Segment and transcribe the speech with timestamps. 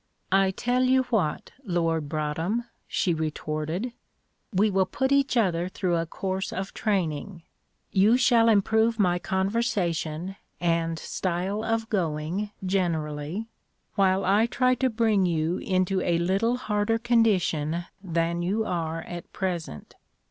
[0.31, 3.93] "I tell you what, Lord Broadhem," she retorted,
[4.51, 7.43] "we will put each other through a course of training;
[7.91, 13.45] you shall improve my conversation and 'style of going' generally,
[13.93, 19.31] while I try to bring you into a little harder condition than you are at
[19.33, 19.93] present.